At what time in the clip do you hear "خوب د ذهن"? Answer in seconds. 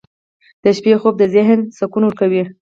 1.01-1.59